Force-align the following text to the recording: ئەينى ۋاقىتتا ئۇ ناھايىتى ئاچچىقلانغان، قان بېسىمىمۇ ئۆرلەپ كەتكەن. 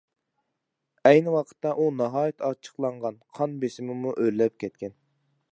ئەينى 1.09 1.33
ۋاقىتتا 1.35 1.75
ئۇ 1.75 1.85
ناھايىتى 1.99 2.47
ئاچچىقلانغان، 2.49 3.23
قان 3.41 3.57
بېسىمىمۇ 3.65 4.19
ئۆرلەپ 4.25 4.61
كەتكەن. 4.65 4.99